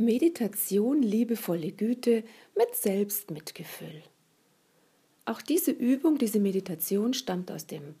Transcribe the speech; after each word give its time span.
Meditation, 0.00 1.02
liebevolle 1.02 1.72
Güte 1.72 2.24
mit 2.56 2.74
Selbstmitgefühl. 2.74 4.02
Auch 5.26 5.42
diese 5.42 5.70
Übung, 5.70 6.18
diese 6.18 6.40
Meditation 6.40 7.14
stammt 7.14 7.50
aus 7.52 7.66
dem 7.66 7.94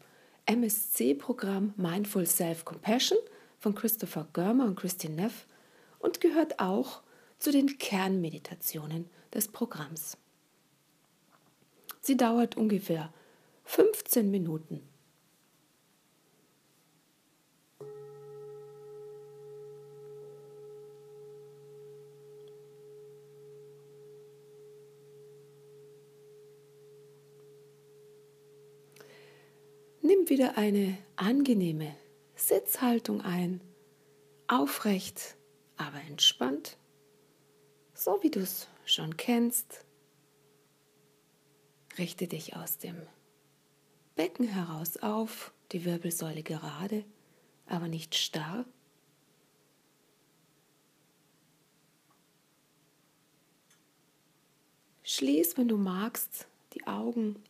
MSC-Programm 0.46 1.74
Mindful 1.76 2.26
Self-Compassion 2.26 3.18
von 3.58 3.74
Christopher 3.74 4.26
Görmer 4.32 4.64
und 4.64 4.76
Christine 4.76 5.14
Neff 5.14 5.46
und 5.98 6.20
gehört 6.20 6.58
auch 6.58 7.02
zu 7.38 7.52
den 7.52 7.78
Kernmeditationen 7.78 9.08
des 9.34 9.48
Programms. 9.48 10.16
Sie 12.00 12.16
dauert 12.16 12.56
ungefähr 12.56 13.12
15 13.64 14.30
Minuten. 14.30 14.82
Nimm 30.02 30.19
wieder 30.30 30.56
eine 30.56 30.96
angenehme 31.16 31.94
Sitzhaltung 32.36 33.20
ein, 33.20 33.60
aufrecht, 34.46 35.36
aber 35.76 36.00
entspannt, 36.08 36.78
so 37.94 38.22
wie 38.22 38.30
du 38.30 38.40
es 38.40 38.68
schon 38.86 39.16
kennst. 39.16 39.84
Richte 41.98 42.28
dich 42.28 42.56
aus 42.56 42.78
dem 42.78 42.96
Becken 44.14 44.46
heraus 44.46 44.96
auf, 44.98 45.52
die 45.72 45.84
Wirbelsäule 45.84 46.44
gerade, 46.44 47.04
aber 47.66 47.88
nicht 47.88 48.14
starr. 48.14 48.64
Schließ, 55.02 55.56
wenn 55.56 55.66
du 55.66 55.76
magst, 55.76 56.46
die 56.74 56.86
Augen 56.86 57.42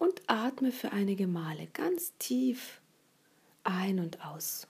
und 0.00 0.22
atme 0.28 0.72
für 0.72 0.92
einige 0.92 1.26
Male 1.26 1.68
ganz 1.74 2.14
tief 2.18 2.80
ein 3.62 4.00
und 4.00 4.24
aus. 4.24 4.66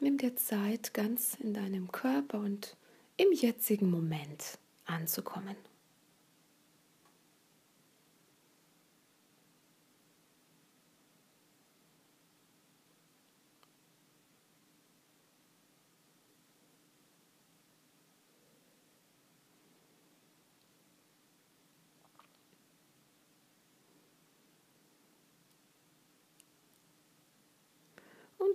Nimm 0.00 0.16
dir 0.16 0.34
Zeit, 0.36 0.94
ganz 0.94 1.34
in 1.34 1.52
deinem 1.52 1.92
Körper 1.92 2.38
und 2.38 2.76
im 3.18 3.30
jetzigen 3.32 3.90
Moment 3.90 4.58
anzukommen. 4.86 5.56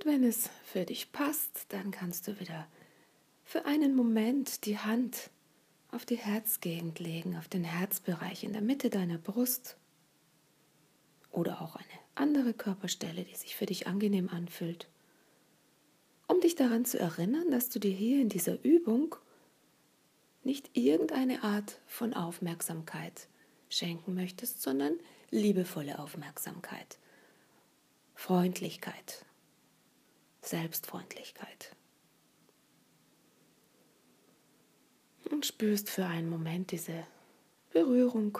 Wenn 0.06 0.26
es 0.26 0.50
für 0.66 0.84
dich 0.84 1.14
passt, 1.14 1.68
dann 1.70 1.92
kannst 1.92 2.28
du 2.28 2.38
wieder 2.40 2.68
für 3.46 3.66
einen 3.66 3.96
Moment 3.96 4.66
die 4.66 4.78
Hand 4.78 5.30
auf 5.92 6.06
die 6.06 6.18
Herzgegend 6.18 7.00
legen, 7.00 7.38
auf 7.38 7.48
den 7.48 7.64
Herzbereich 7.64 8.44
in 8.44 8.52
der 8.52 8.62
Mitte 8.62 8.90
deiner 8.90 9.18
Brust 9.18 9.78
oder 11.32 11.62
auch 11.62 11.78
eine 11.78 11.86
andere 12.16 12.54
Körperstelle, 12.54 13.24
die 13.24 13.36
sich 13.36 13.56
für 13.56 13.66
dich 13.66 13.88
angenehm 13.88 14.28
anfühlt, 14.28 14.90
um 16.28 16.42
dich 16.42 16.56
daran 16.56 16.84
zu 16.84 17.00
erinnern, 17.00 17.50
dass 17.50 17.70
du 17.70 17.80
dir 17.80 17.94
hier 17.94 18.22
in 18.22 18.28
dieser 18.28 18.62
Übung 18.64 19.16
nicht 20.44 20.72
irgendeine 20.74 21.44
Art 21.44 21.80
von 21.88 22.14
Aufmerksamkeit 22.14 23.28
schenken 23.70 24.16
möchtest, 24.16 24.62
sondern 24.62 25.00
liebevolle 25.32 26.00
Aufmerksamkeit, 26.00 26.98
Freundlichkeit, 28.16 29.26
Selbstfreundlichkeit. 30.44 31.76
Und 35.30 35.46
spürst 35.46 35.90
für 35.90 36.06
einen 36.06 36.30
Moment 36.30 36.72
diese 36.72 37.08
Berührung, 37.72 38.38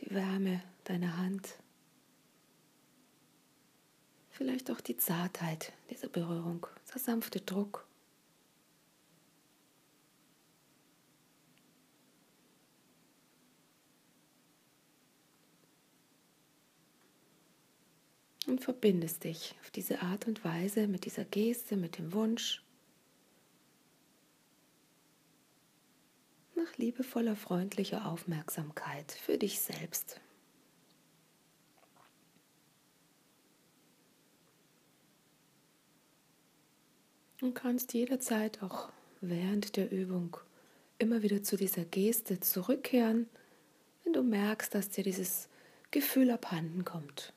die 0.00 0.14
Wärme 0.14 0.62
deiner 0.84 1.16
Hand, 1.16 1.56
vielleicht 4.30 4.70
auch 4.70 4.80
die 4.80 4.96
Zartheit 4.96 5.72
dieser 5.90 6.08
Berührung, 6.08 6.66
der 6.92 7.00
sanfte 7.00 7.40
Druck. 7.40 7.86
Und 18.52 18.62
verbindest 18.62 19.24
dich 19.24 19.54
auf 19.62 19.70
diese 19.70 20.02
Art 20.02 20.26
und 20.26 20.44
Weise 20.44 20.86
mit 20.86 21.06
dieser 21.06 21.24
Geste, 21.24 21.74
mit 21.74 21.96
dem 21.96 22.12
Wunsch 22.12 22.62
nach 26.54 26.76
liebevoller, 26.76 27.34
freundlicher 27.34 28.04
Aufmerksamkeit 28.04 29.10
für 29.10 29.38
dich 29.38 29.58
selbst. 29.58 30.20
Du 37.38 37.52
kannst 37.52 37.94
jederzeit 37.94 38.62
auch 38.62 38.90
während 39.22 39.76
der 39.76 39.90
Übung 39.90 40.36
immer 40.98 41.22
wieder 41.22 41.42
zu 41.42 41.56
dieser 41.56 41.86
Geste 41.86 42.38
zurückkehren, 42.38 43.30
wenn 44.04 44.12
du 44.12 44.22
merkst, 44.22 44.74
dass 44.74 44.90
dir 44.90 45.04
dieses 45.04 45.48
Gefühl 45.90 46.30
abhanden 46.30 46.84
kommt. 46.84 47.32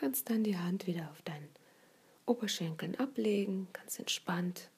Kannst 0.00 0.30
dann 0.30 0.42
die 0.42 0.56
Hand 0.56 0.86
wieder 0.86 1.10
auf 1.10 1.20
deinen 1.22 1.50
Oberschenkeln 2.24 2.94
ablegen, 2.98 3.68
ganz 3.74 3.98
entspannt. 3.98 4.70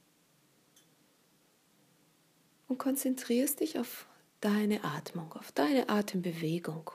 Und 2.66 2.78
konzentrierst 2.78 3.60
dich 3.60 3.78
auf 3.78 4.06
deine 4.40 4.82
Atmung, 4.82 5.32
auf 5.34 5.52
deine 5.52 5.88
Atembewegung. 5.88 6.90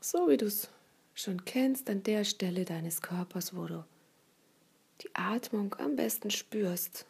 So 0.00 0.28
wie 0.28 0.36
du 0.36 0.44
es 0.46 0.68
schon 1.14 1.46
kennst, 1.46 1.88
an 1.88 2.02
der 2.02 2.24
Stelle 2.24 2.66
deines 2.66 3.00
Körpers, 3.00 3.56
wo 3.56 3.66
du 3.66 3.84
die 5.00 5.14
Atmung 5.14 5.74
am 5.76 5.96
besten 5.96 6.30
spürst, 6.30 7.06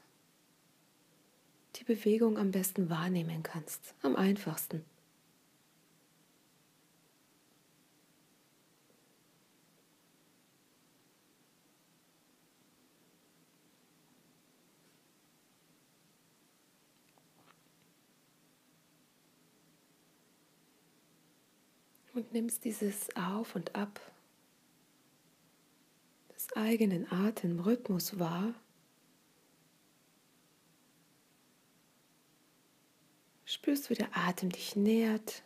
die 1.76 1.84
Bewegung 1.84 2.38
am 2.38 2.52
besten 2.52 2.90
wahrnehmen 2.90 3.42
kannst, 3.42 3.94
am 4.02 4.14
einfachsten. 4.14 4.84
Und 22.14 22.32
nimmst 22.32 22.64
dieses 22.64 23.14
Auf 23.16 23.54
und 23.54 23.74
Ab 23.74 24.00
des 26.34 26.52
eigenen 26.54 27.10
Atemrhythmus 27.10 28.18
wahr. 28.18 28.54
Spürst, 33.44 33.90
wie 33.90 33.94
der 33.94 34.16
Atem 34.16 34.50
dich 34.50 34.76
nährt, 34.76 35.42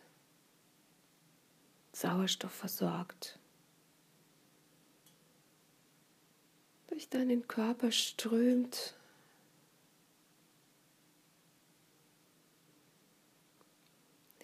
Sauerstoff 1.91 2.53
versorgt, 2.53 3.39
durch 6.87 7.09
deinen 7.09 7.47
Körper 7.47 7.91
strömt. 7.91 8.95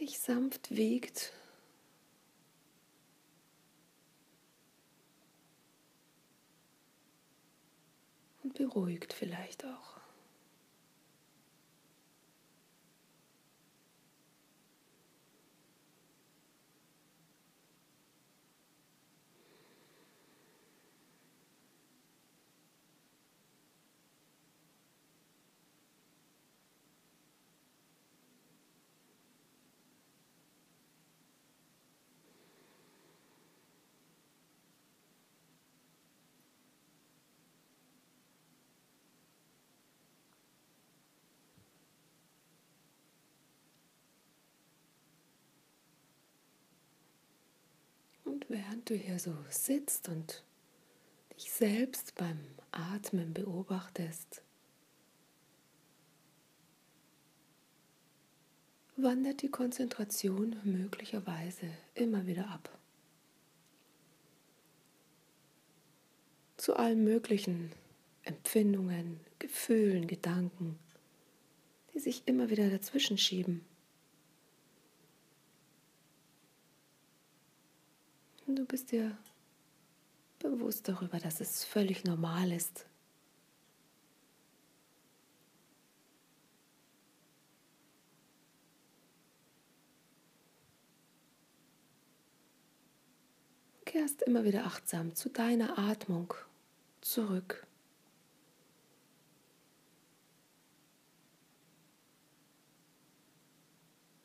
dich 0.01 0.17
sanft 0.17 0.75
wiegt 0.75 1.31
und 8.41 8.50
beruhigt 8.67 9.13
vielleicht 9.13 9.65
auch. 9.65 9.90
Während 48.51 48.89
du 48.89 48.95
hier 48.95 49.17
so 49.17 49.33
sitzt 49.49 50.09
und 50.09 50.43
dich 51.35 51.51
selbst 51.51 52.15
beim 52.15 52.39
Atmen 52.71 53.33
beobachtest, 53.33 54.43
wandert 58.97 59.41
die 59.41 59.49
Konzentration 59.49 60.57
möglicherweise 60.63 61.65
immer 61.95 62.27
wieder 62.27 62.49
ab. 62.49 62.77
Zu 66.57 66.75
allen 66.75 67.03
möglichen 67.03 67.71
Empfindungen, 68.23 69.19
Gefühlen, 69.39 70.05
Gedanken, 70.05 70.77
die 71.93 71.99
sich 71.99 72.23
immer 72.27 72.49
wieder 72.49 72.69
dazwischen 72.69 73.17
schieben. 73.17 73.65
Und 78.51 78.57
du 78.57 78.65
bist 78.65 78.91
dir 78.91 79.17
bewusst 80.39 80.85
darüber, 80.85 81.19
dass 81.19 81.39
es 81.39 81.63
völlig 81.63 82.03
normal 82.03 82.51
ist. 82.51 82.85
Kehrst 93.85 94.21
immer 94.23 94.43
wieder 94.43 94.65
achtsam 94.65 95.15
zu 95.15 95.29
deiner 95.29 95.79
Atmung 95.79 96.33
zurück. 96.99 97.65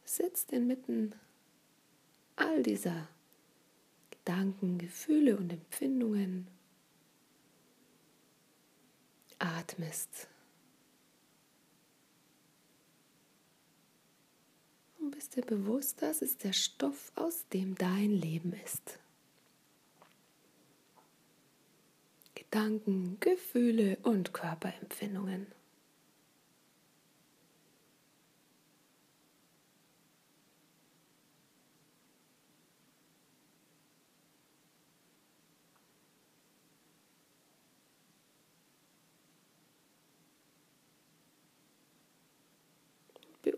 Sitzt 0.05 0.51
inmitten 0.51 1.15
all 2.35 2.65
dieser 2.65 3.07
Gedanken, 4.27 4.79
Gefühle 4.79 5.37
und 5.37 5.53
Empfindungen. 5.53 6.49
Atmest. 9.39 10.27
Und 14.99 15.13
bist 15.13 15.37
dir 15.37 15.43
bewusst, 15.43 16.03
das 16.03 16.23
ist 16.23 16.43
der 16.43 16.55
Stoff, 16.55 17.13
aus 17.15 17.47
dem 17.53 17.77
dein 17.77 18.11
Leben 18.11 18.53
ist. 18.65 18.99
Gedanken, 22.35 23.19
Gefühle 23.21 23.97
und 24.03 24.35
Körperempfindungen. 24.35 25.47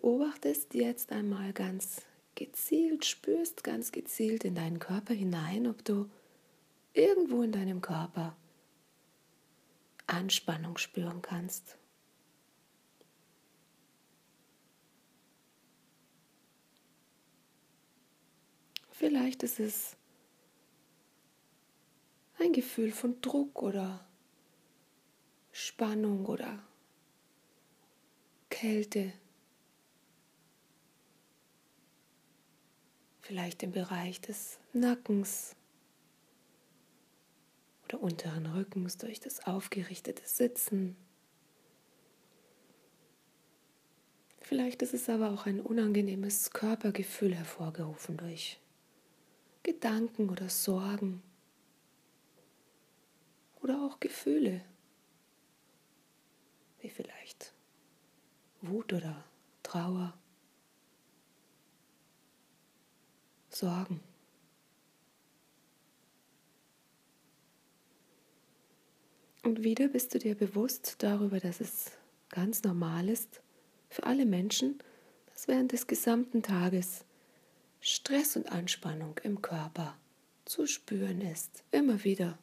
Beobachtest 0.08 0.72
jetzt 0.72 1.12
einmal 1.12 1.52
ganz 1.52 2.00
gezielt, 2.34 3.04
spürst 3.04 3.62
ganz 3.62 3.92
gezielt 3.92 4.42
in 4.42 4.54
deinen 4.54 4.78
Körper 4.78 5.12
hinein, 5.12 5.66
ob 5.66 5.84
du 5.84 6.08
irgendwo 6.94 7.42
in 7.42 7.52
deinem 7.52 7.82
Körper 7.82 8.34
Anspannung 10.06 10.78
spüren 10.78 11.20
kannst. 11.20 11.76
Vielleicht 18.92 19.42
ist 19.42 19.60
es 19.60 19.94
ein 22.38 22.54
Gefühl 22.54 22.92
von 22.92 23.20
Druck 23.20 23.60
oder 23.60 24.08
Spannung 25.52 26.24
oder 26.24 26.62
Kälte. 28.48 29.12
Vielleicht 33.28 33.62
im 33.62 33.72
Bereich 33.72 34.22
des 34.22 34.58
Nackens 34.72 35.54
oder 37.84 38.00
unteren 38.00 38.46
Rückens 38.46 38.96
durch 38.96 39.20
das 39.20 39.46
aufgerichtete 39.46 40.26
Sitzen. 40.26 40.96
Vielleicht 44.40 44.80
ist 44.80 44.94
es 44.94 45.10
aber 45.10 45.30
auch 45.30 45.44
ein 45.44 45.60
unangenehmes 45.60 46.52
Körpergefühl 46.52 47.34
hervorgerufen 47.34 48.16
durch 48.16 48.58
Gedanken 49.62 50.30
oder 50.30 50.48
Sorgen 50.48 51.22
oder 53.60 53.82
auch 53.82 54.00
Gefühle, 54.00 54.64
wie 56.80 56.88
vielleicht 56.88 57.52
Wut 58.62 58.94
oder 58.94 59.22
Trauer. 59.62 60.18
Sorgen. 63.58 64.00
Und 69.42 69.64
wieder 69.64 69.88
bist 69.88 70.14
du 70.14 70.20
dir 70.20 70.36
bewusst 70.36 70.96
darüber, 71.00 71.40
dass 71.40 71.60
es 71.60 71.90
ganz 72.28 72.62
normal 72.62 73.08
ist 73.08 73.40
für 73.90 74.04
alle 74.04 74.26
Menschen, 74.26 74.78
dass 75.32 75.48
während 75.48 75.72
des 75.72 75.88
gesamten 75.88 76.42
Tages 76.42 77.04
Stress 77.80 78.36
und 78.36 78.52
Anspannung 78.52 79.18
im 79.24 79.42
Körper 79.42 79.96
zu 80.44 80.66
spüren 80.66 81.20
ist, 81.20 81.64
immer 81.72 82.04
wieder. 82.04 82.38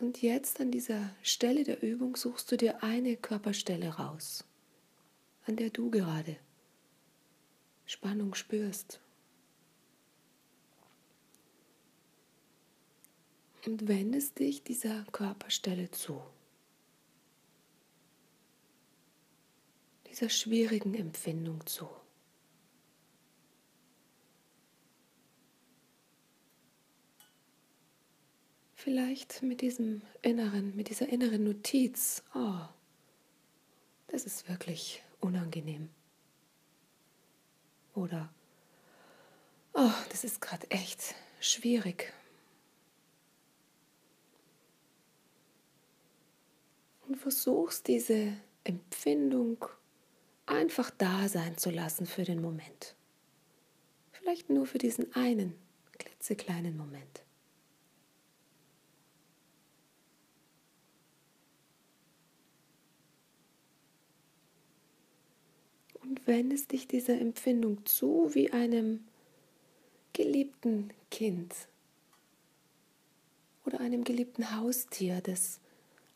Und 0.00 0.22
jetzt 0.22 0.60
an 0.60 0.70
dieser 0.70 1.14
Stelle 1.22 1.64
der 1.64 1.82
Übung 1.82 2.16
suchst 2.16 2.50
du 2.50 2.56
dir 2.56 2.82
eine 2.82 3.16
Körperstelle 3.16 3.88
raus, 3.96 4.44
an 5.46 5.56
der 5.56 5.68
du 5.68 5.90
gerade 5.90 6.38
Spannung 7.86 8.34
spürst. 8.34 9.00
Und 13.66 13.88
wendest 13.88 14.38
dich 14.38 14.62
dieser 14.62 15.04
Körperstelle 15.04 15.90
zu. 15.90 16.22
Dieser 20.10 20.28
schwierigen 20.28 20.94
Empfindung 20.94 21.66
zu. 21.66 21.88
Vielleicht 28.74 29.42
mit 29.42 29.62
diesem 29.62 30.02
inneren, 30.20 30.76
mit 30.76 30.90
dieser 30.90 31.08
inneren 31.08 31.42
Notiz, 31.44 32.22
oh, 32.34 32.60
das 34.08 34.26
ist 34.26 34.46
wirklich 34.46 35.02
unangenehm. 35.20 35.88
Oder, 37.94 38.28
oh, 39.72 39.90
das 40.10 40.24
ist 40.24 40.40
gerade 40.40 40.70
echt 40.70 41.14
schwierig. 41.40 42.12
Und 47.06 47.16
versuchst 47.16 47.86
diese 47.86 48.32
Empfindung 48.64 49.64
einfach 50.46 50.90
da 50.90 51.28
sein 51.28 51.56
zu 51.58 51.70
lassen 51.70 52.06
für 52.06 52.24
den 52.24 52.40
Moment. 52.40 52.96
Vielleicht 54.12 54.50
nur 54.50 54.66
für 54.66 54.78
diesen 54.78 55.14
einen 55.14 55.54
klitzekleinen 55.98 56.76
Moment. 56.76 57.24
Wendest 66.26 66.72
dich 66.72 66.88
dieser 66.88 67.20
Empfindung 67.20 67.84
zu 67.86 68.34
wie 68.34 68.52
einem 68.52 69.04
geliebten 70.12 70.92
Kind 71.10 71.54
oder 73.64 73.80
einem 73.80 74.04
geliebten 74.04 74.56
Haustier, 74.56 75.20
das 75.20 75.60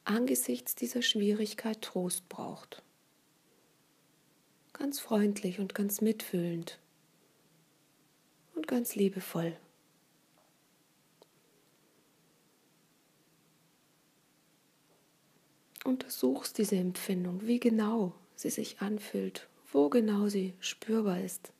angesichts 0.05 0.75
dieser 0.75 1.03
Schwierigkeit 1.03 1.83
Trost 1.83 2.29
braucht. 2.29 2.83
Ganz 4.73 5.01
freundlich 5.01 5.59
und 5.59 5.75
ganz 5.75 6.01
mitfühlend 6.01 6.79
und 8.55 8.69
ganz 8.69 8.95
liebevoll. 8.95 9.57
Untersuchst 15.85 16.59
diese 16.59 16.77
Empfindung, 16.77 17.47
wie 17.47 17.59
genau 17.59 18.13
sie 18.37 18.51
sich 18.51 18.81
anfühlt 18.81 19.48
wo 19.73 19.89
genau 19.89 20.29
sie 20.29 20.55
spürbar 20.61 21.21
ist. 21.21 21.53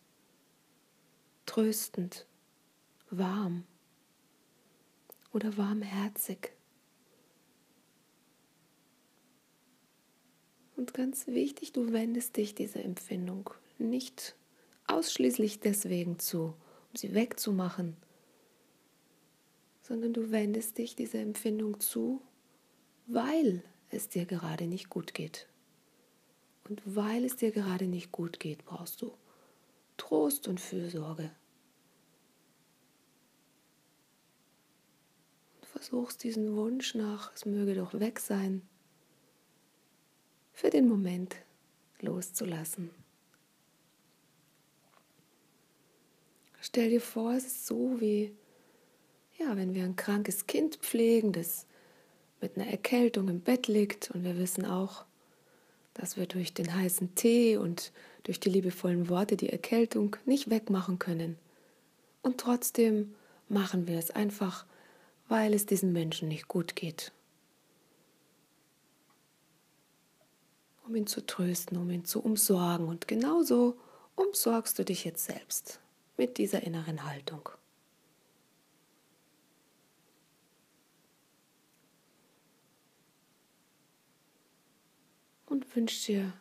Tröstend, 1.47 2.27
warm 3.11 3.65
oder 5.33 5.57
warmherzig. 5.57 6.53
Und 10.77 10.95
ganz 10.95 11.27
wichtig, 11.27 11.73
du 11.73 11.93
wendest 11.93 12.37
dich 12.37 12.55
dieser 12.55 12.85
Empfindung 12.85 13.51
nicht 13.79 14.37
ausschließlich 14.87 15.61
deswegen 15.61 16.19
zu, 16.19 16.55
um 16.91 16.97
sie 16.97 17.15
wegzumachen, 17.15 17.97
sondern 19.83 20.13
du 20.13 20.31
wendest 20.31 20.79
dich 20.79 20.95
dieser 20.95 21.19
Empfindung 21.19 21.81
zu, 21.81 22.23
weil 23.07 23.65
es 23.91 24.09
dir 24.09 24.25
gerade 24.25 24.67
nicht 24.67 24.89
gut 24.89 25.15
geht. 25.15 25.49
Und 26.69 26.83
weil 26.85 27.25
es 27.25 27.37
dir 27.37 27.51
gerade 27.51 27.87
nicht 27.87 28.13
gut 28.13 28.39
geht, 28.39 28.65
brauchst 28.65 29.01
du 29.01 29.13
Trost 29.97 30.49
und 30.49 30.61
Fürsorge. 30.61 31.31
Und 35.57 35.67
versuchst 35.67 36.23
diesen 36.23 36.55
Wunsch 36.57 36.95
nach, 36.95 37.33
es 37.35 37.47
möge 37.47 37.75
doch 37.75 37.99
weg 37.99 38.21
sein, 38.21 38.63
für 40.53 40.71
den 40.71 40.89
Moment 40.89 41.37
loszulassen. 42.01 42.91
Stell 46.61 46.91
dir 46.91 47.01
vor, 47.01 47.33
es 47.33 47.47
ist 47.47 47.67
so 47.67 48.01
wie, 48.01 48.35
ja, 49.39 49.57
wenn 49.57 49.75
wir 49.75 49.85
ein 49.85 49.97
krankes 49.97 50.47
Kind 50.47 50.77
pflegen, 50.77 51.33
das 51.33 51.67
mit 52.41 52.57
einer 52.57 52.67
Erkältung 52.67 53.29
im 53.29 53.41
Bett 53.41 53.69
liegt 53.69 54.11
und 54.11 54.25
wir 54.25 54.37
wissen 54.37 54.67
auch, 54.67 55.08
dass 55.99 56.17
wir 56.17 56.27
durch 56.27 56.55
den 56.55 56.75
heißen 56.75 57.15
Tee 57.17 57.57
und 57.57 57.93
durch 58.23 58.41
die 58.41 58.49
liebevollen 58.49 59.09
Worte 59.09 59.37
die 59.37 59.51
Erkältung 59.51 60.17
nicht 60.25 60.49
wegmachen 60.49 60.99
können. 60.99 61.37
Und 62.23 62.39
trotzdem 62.39 63.15
machen 63.49 63.87
wir 63.87 63.99
es 63.99 64.11
einfach, 64.11 64.65
weil 65.29 65.53
es 65.53 65.67
diesen 65.67 65.93
Menschen 65.93 66.29
nicht 66.29 66.49
gut 66.49 66.77
geht. 66.77 67.13
Um 70.87 70.95
ihn 70.95 71.07
zu 71.07 71.27
trösten, 71.27 71.77
um 71.77 71.91
ihn 71.91 72.05
zu 72.05 72.23
umsorgen. 72.23 72.87
Und 72.87 73.09
genauso 73.09 73.77
umsorgst 74.15 74.79
du 74.79 74.85
dich 74.85 75.05
jetzt 75.05 75.27
selbst 75.27 75.81
mit 76.17 76.39
dieser 76.39 76.63
inneren 76.63 77.05
Haltung. 77.05 77.51
und 85.51 85.68
wünsche 85.79 86.13
dir 86.13 86.33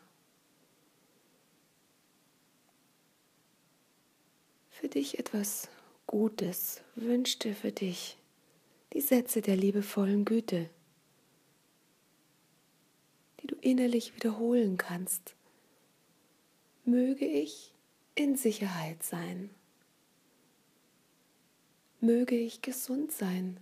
für 4.72 4.88
dich 4.88 5.20
etwas 5.20 5.70
Gutes, 6.08 6.82
wünsche 6.96 7.38
dir 7.38 7.53
für 7.53 7.72
dich 7.72 8.17
die 8.94 9.01
Sätze 9.01 9.44
der 9.44 9.56
liebevollen 9.56 10.25
Güte, 10.25 10.72
die 13.39 13.46
du 13.46 13.56
innerlich 13.58 14.15
wiederholen 14.15 14.77
kannst. 14.77 15.36
Möge 16.84 17.27
ich 17.27 17.75
in 18.15 18.36
Sicherheit 18.38 19.03
sein. 19.03 19.51
Möge 22.00 22.36
ich 22.36 22.63
gesund 22.63 23.12
sein. 23.12 23.60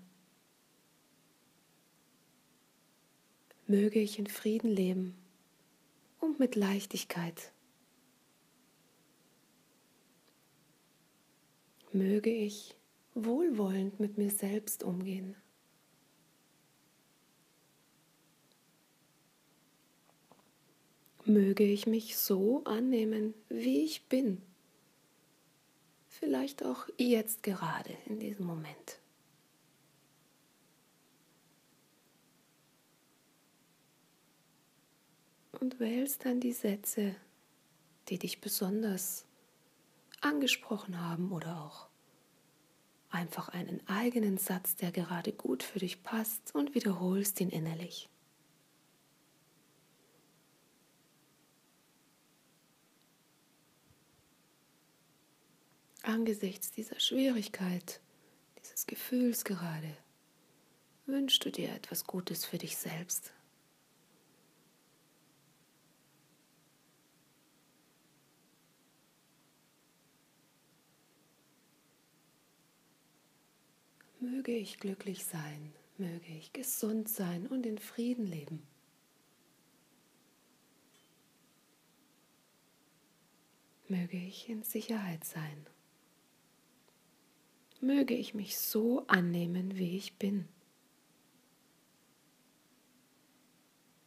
Möge 3.67 4.00
ich 4.00 4.20
in 4.20 4.27
Frieden 4.27 4.70
leben 4.70 5.25
und 6.25 6.39
mit 6.39 6.55
Leichtigkeit. 6.55 7.51
Möge 11.91 12.32
ich 12.32 12.75
wohlwollend 13.13 14.00
mit 14.00 14.17
mir 14.17 14.32
selbst 14.32 14.84
umgehen. 14.84 15.36
Möge 21.24 21.63
ich 21.63 21.88
mich 21.88 22.17
so 22.17 22.63
annehmen, 22.65 23.34
wie 23.50 23.84
ich 23.84 24.08
bin. 24.08 24.41
Vielleicht 26.10 26.63
auch 26.63 26.88
jetzt 26.98 27.44
gerade 27.44 27.98
in 28.05 28.20
diesem 28.20 28.46
Moment. 28.46 29.00
Und 35.65 35.79
wählst 35.79 36.25
dann 36.25 36.39
die 36.39 36.53
Sätze, 36.53 37.15
die 38.10 38.19
dich 38.19 38.39
besonders 38.39 39.25
angesprochen 40.22 41.01
haben 41.01 41.31
oder 41.31 41.60
auch 41.60 41.88
einfach 43.10 43.50
einen 43.50 43.81
eigenen 43.88 44.38
Satz, 44.38 44.75
der 44.75 44.91
gerade 44.91 45.31
gut 45.31 45.63
für 45.63 45.79
dich 45.79 46.03
passt 46.03 46.53
und 46.53 46.75
wiederholst 46.75 47.41
ihn 47.41 47.50
innerlich. 47.50 48.10
Angesichts 56.03 56.69
dieser 56.74 57.00
Schwierigkeit, 57.00 58.01
dieses 58.62 58.86
Gefühls 58.86 59.43
gerade, 59.43 59.98
wünschst 61.07 61.43
du 61.43 61.50
dir 61.50 61.69
etwas 61.74 62.05
Gutes 62.05 62.45
für 62.45 62.60
dich 62.60 62.77
selbst. 62.77 63.35
Möge 74.32 74.53
ich 74.53 74.79
glücklich 74.79 75.24
sein, 75.24 75.72
möge 76.00 76.32
ich 76.32 76.51
gesund 76.51 77.08
sein 77.08 77.46
und 77.46 77.63
in 77.63 77.77
Frieden 77.77 78.25
leben. 78.25 78.65
Möge 83.88 84.17
ich 84.17 84.50
in 84.50 84.63
Sicherheit 84.63 85.24
sein. 85.24 85.67
Möge 87.82 88.15
ich 88.15 88.34
mich 88.34 88.58
so 88.58 89.05
annehmen, 89.05 89.77
wie 89.77 89.96
ich 89.96 90.15
bin. 90.15 90.48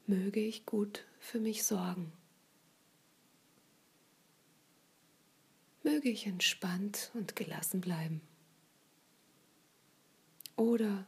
Möge 0.09 0.41
ich 0.41 0.67
gut 0.67 1.07
für 1.21 1.39
mich 1.39 1.63
sorgen. 1.63 2.13
Möge 5.85 6.09
ich 6.09 6.27
entspannt 6.27 7.13
und 7.15 7.37
gelassen 7.37 7.81
bleiben 7.81 8.28
oder 10.59 11.07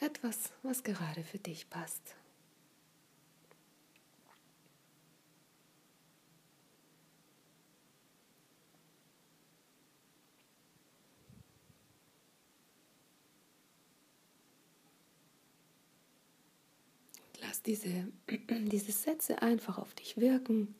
etwas, 0.00 0.50
was 0.62 0.82
gerade 0.82 1.22
für 1.22 1.38
dich 1.38 1.68
passt. 1.68 2.16
Lass 17.40 17.62
diese, 17.62 18.08
diese 18.50 18.92
Sätze 18.92 19.42
einfach 19.42 19.78
auf 19.78 19.94
dich 19.94 20.16
wirken. 20.16 20.74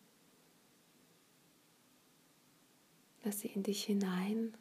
Lass 3.25 3.41
sie 3.41 3.49
in 3.49 3.63
dich 3.63 3.85
hinein 3.85 4.57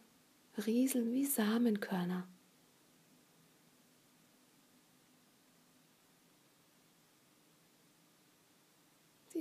rieseln 0.65 1.13
wie 1.13 1.25
Samenkörner. 1.25 2.27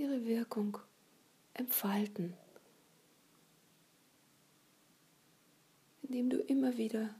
Ihre 0.06 0.24
Wirkung 0.24 0.78
entfalten, 1.54 2.34
indem 6.02 6.30
du 6.30 6.38
immer 6.38 6.76
wieder 6.76 7.14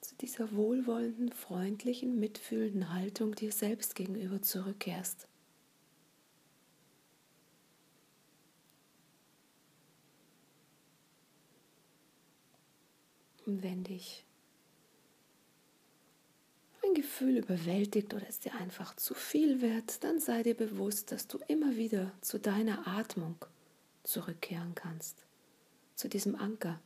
zu 0.00 0.16
dieser 0.16 0.52
wohlwollenden, 0.52 1.32
freundlichen, 1.32 2.18
mitfühlenden 2.18 2.92
Haltung 2.92 3.34
dir 3.34 3.52
selbst 3.52 3.94
gegenüber 3.94 4.40
zurückkehrst. 4.40 5.28
Und 13.44 13.62
wenn 13.62 13.84
dich 13.84 14.24
ein 16.84 16.94
Gefühl 16.94 17.38
überwältigt 17.38 18.12
oder 18.14 18.28
es 18.28 18.40
dir 18.40 18.54
einfach 18.54 18.96
zu 18.96 19.14
viel 19.14 19.60
wird, 19.60 20.02
dann 20.04 20.20
sei 20.20 20.42
dir 20.42 20.56
bewusst, 20.56 21.12
dass 21.12 21.28
du 21.28 21.38
immer 21.48 21.76
wieder 21.76 22.12
zu 22.20 22.38
deiner 22.38 22.86
Atmung 22.86 23.36
zurückkehren 24.02 24.74
kannst, 24.74 25.24
zu 25.94 26.08
diesem 26.08 26.34
Anker 26.34 26.80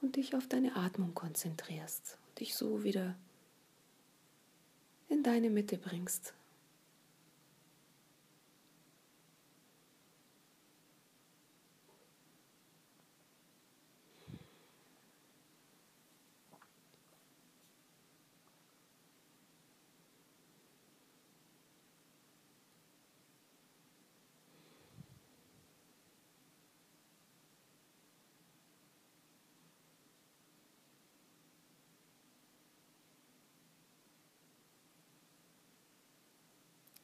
und 0.00 0.16
dich 0.16 0.34
auf 0.34 0.46
deine 0.46 0.76
Atmung 0.76 1.14
konzentrierst 1.14 2.18
und 2.28 2.40
dich 2.40 2.54
so 2.54 2.84
wieder 2.84 3.16
in 5.08 5.22
deine 5.22 5.50
Mitte 5.50 5.76
bringst. 5.76 6.34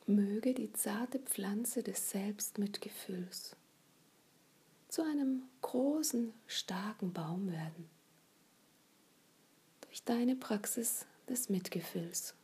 Möge 0.06 0.54
die 0.54 0.72
zarte 0.72 1.18
Pflanze 1.18 1.82
des 1.82 2.10
Selbstmitgefühls 2.10 3.56
zu 4.88 5.02
einem 5.02 5.42
großen, 5.62 6.32
starken 6.46 7.12
Baum 7.12 7.50
werden. 7.50 7.90
Durch 9.82 10.04
deine 10.04 10.36
Praxis 10.36 11.06
des 11.28 11.48
Mitgefühls. 11.48 12.34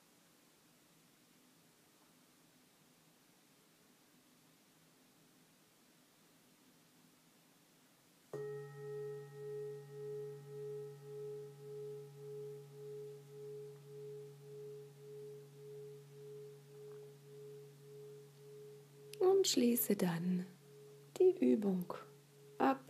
Und 19.43 19.49
schließe 19.49 19.97
dann 19.97 20.47
die 21.19 21.37
Übung 21.41 21.93
ab. 22.59 22.81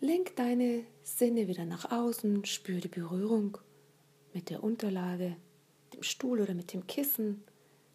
Lenk 0.00 0.34
deine 0.34 0.82
Sinne 1.04 1.46
wieder 1.46 1.64
nach 1.64 1.92
außen, 1.92 2.44
spür 2.44 2.80
die 2.80 2.88
Berührung 2.88 3.58
mit 4.32 4.50
der 4.50 4.64
Unterlage, 4.64 5.36
dem 5.92 6.02
Stuhl 6.02 6.40
oder 6.40 6.54
mit 6.54 6.72
dem 6.72 6.88
Kissen. 6.88 7.44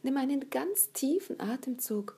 Nimm 0.03 0.15
einen 0.15 0.49
ganz 0.49 0.93
tiefen 0.93 1.37
Atemzug. 1.41 2.17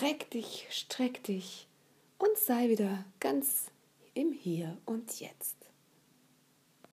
Reck 0.00 0.30
dich, 0.30 0.66
streck 0.70 1.22
dich 1.24 1.68
und 2.16 2.38
sei 2.38 2.70
wieder 2.70 3.04
ganz 3.20 3.66
im 4.14 4.32
Hier 4.32 4.78
und 4.86 5.20
Jetzt. 5.20 5.67